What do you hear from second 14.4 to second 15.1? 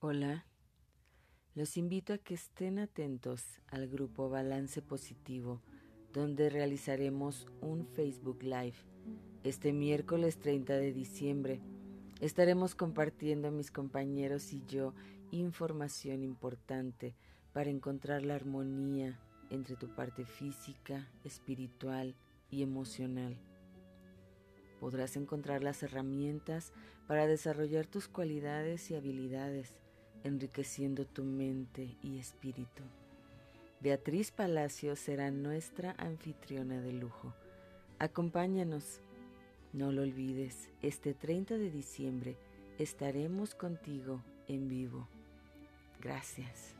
y yo